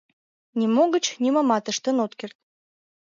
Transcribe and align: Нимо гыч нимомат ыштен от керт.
Нимо 0.59 0.83
гыч 0.93 1.05
нимомат 1.23 1.65
ыштен 1.71 1.97
от 2.05 2.13
керт. 2.19 2.37